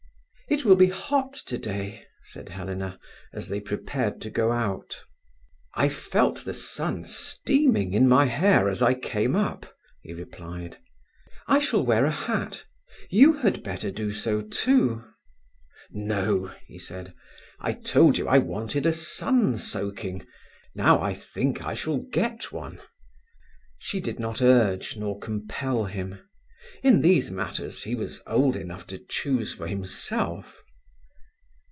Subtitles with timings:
[0.47, 2.99] "It will be hot today," said Helena,
[3.31, 4.99] as they prepared to go out.
[5.75, 10.75] "I felt the sun steaming in my hair as I came up," he replied.
[11.47, 15.07] "I shall wear a hat—you had better do so too."
[15.91, 17.13] "No," he said.
[17.61, 20.27] "I told you I wanted a sun soaking;
[20.75, 22.81] now I think I shall get one."
[23.77, 26.19] She did not urge or compel him.
[26.83, 30.61] In these matters he was old enough to choose for himself.